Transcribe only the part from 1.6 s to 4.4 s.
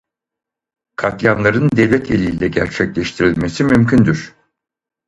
devlet eliyle gerçekleştirilmesi mümkündür.